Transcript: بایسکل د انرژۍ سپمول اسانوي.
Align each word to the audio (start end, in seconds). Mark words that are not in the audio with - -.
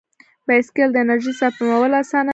بایسکل 0.47 0.89
د 0.91 0.97
انرژۍ 1.03 1.33
سپمول 1.39 1.91
اسانوي. 2.01 2.29